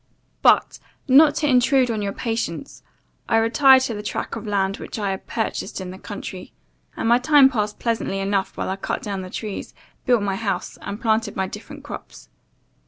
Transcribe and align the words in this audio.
"But, 0.41 0.79
not 1.07 1.35
to 1.35 1.47
intrude 1.47 1.91
on 1.91 2.01
your 2.01 2.11
patience, 2.11 2.81
I 3.29 3.37
retired 3.37 3.83
to 3.83 3.93
the 3.93 4.01
track 4.01 4.35
of 4.35 4.47
land 4.47 4.77
which 4.77 4.97
I 4.97 5.11
had 5.11 5.27
purchased 5.27 5.79
in 5.79 5.91
the 5.91 5.99
country, 5.99 6.53
and 6.97 7.07
my 7.07 7.19
time 7.19 7.49
passed 7.51 7.77
pleasantly 7.77 8.17
enough 8.17 8.57
while 8.57 8.69
I 8.69 8.77
cut 8.77 9.03
down 9.03 9.21
the 9.21 9.29
trees, 9.29 9.75
built 10.07 10.23
my 10.23 10.37
house, 10.37 10.75
and 10.81 10.99
planted 10.99 11.35
my 11.35 11.45
different 11.45 11.83
crops. 11.83 12.29